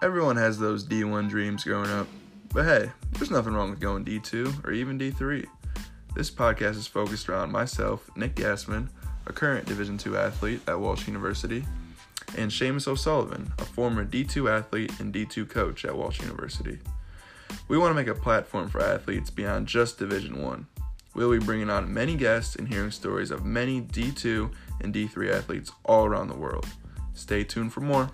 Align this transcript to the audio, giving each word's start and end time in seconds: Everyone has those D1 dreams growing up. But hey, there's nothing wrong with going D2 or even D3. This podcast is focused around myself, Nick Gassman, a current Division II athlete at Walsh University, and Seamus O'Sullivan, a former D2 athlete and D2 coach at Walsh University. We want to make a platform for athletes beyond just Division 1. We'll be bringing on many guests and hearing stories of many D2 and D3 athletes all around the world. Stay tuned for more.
Everyone 0.00 0.36
has 0.36 0.60
those 0.60 0.84
D1 0.84 1.28
dreams 1.28 1.64
growing 1.64 1.90
up. 1.90 2.06
But 2.54 2.66
hey, 2.66 2.92
there's 3.12 3.32
nothing 3.32 3.52
wrong 3.52 3.70
with 3.70 3.80
going 3.80 4.04
D2 4.04 4.64
or 4.64 4.70
even 4.70 4.96
D3. 4.96 5.44
This 6.14 6.30
podcast 6.30 6.76
is 6.76 6.86
focused 6.86 7.28
around 7.28 7.50
myself, 7.50 8.08
Nick 8.14 8.36
Gassman, 8.36 8.90
a 9.26 9.32
current 9.32 9.66
Division 9.66 9.98
II 10.04 10.16
athlete 10.16 10.60
at 10.68 10.78
Walsh 10.78 11.08
University, 11.08 11.64
and 12.36 12.48
Seamus 12.48 12.86
O'Sullivan, 12.86 13.52
a 13.58 13.64
former 13.64 14.04
D2 14.04 14.48
athlete 14.48 14.92
and 15.00 15.12
D2 15.12 15.48
coach 15.48 15.84
at 15.84 15.96
Walsh 15.96 16.20
University. 16.20 16.78
We 17.66 17.76
want 17.76 17.90
to 17.90 17.94
make 17.96 18.06
a 18.06 18.14
platform 18.14 18.68
for 18.68 18.80
athletes 18.80 19.30
beyond 19.30 19.66
just 19.66 19.98
Division 19.98 20.40
1. 20.40 20.64
We'll 21.14 21.32
be 21.32 21.44
bringing 21.44 21.70
on 21.70 21.92
many 21.92 22.14
guests 22.14 22.54
and 22.54 22.68
hearing 22.68 22.92
stories 22.92 23.32
of 23.32 23.44
many 23.44 23.80
D2 23.80 24.48
and 24.80 24.94
D3 24.94 25.34
athletes 25.34 25.72
all 25.84 26.06
around 26.06 26.28
the 26.28 26.36
world. 26.36 26.68
Stay 27.14 27.42
tuned 27.42 27.72
for 27.72 27.80
more. 27.80 28.12